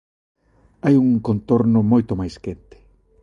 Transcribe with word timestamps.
Hai 0.83 0.95
un 1.05 1.09
contorno 1.27 1.79
moito 1.91 2.11
máis 2.21 2.35
quente. 2.43 2.77